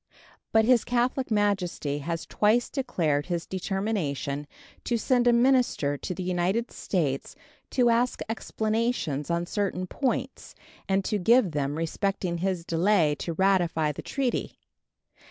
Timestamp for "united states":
6.23-7.35